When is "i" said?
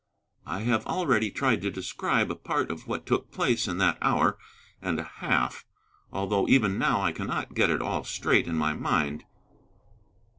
0.47-0.61, 7.01-7.11